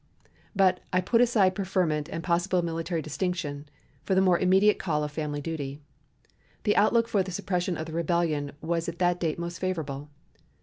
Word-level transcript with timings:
But 0.55 0.79
I 0.91 0.99
put 0.99 1.21
aside 1.21 1.53
preferment 1.53 2.09
and 2.11 2.23
possible 2.23 2.63
military 2.63 3.03
distinction 3.03 3.69
for 4.03 4.15
the 4.15 4.21
more 4.21 4.39
immediate 4.39 4.79
call 4.79 5.03
of 5.03 5.11
family 5.11 5.41
duty. 5.41 5.79
The 6.63 6.75
outlook 6.75 7.07
for 7.07 7.21
the 7.21 7.29
suppression 7.29 7.77
of 7.77 7.85
the 7.85 7.93
rebellion 7.93 8.53
was 8.61 8.89
at 8.89 8.97
that 8.97 9.19
date 9.19 9.37
most 9.37 9.59
favorable. 9.59 10.09